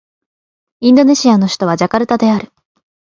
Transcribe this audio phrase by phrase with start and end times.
[0.79, 2.51] インドネシアの首都はジャカルタである